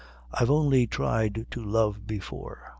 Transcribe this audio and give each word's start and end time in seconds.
I've 0.33 0.49
only 0.49 0.87
tried 0.87 1.45
to 1.51 1.63
love 1.63 2.07
before. 2.07 2.59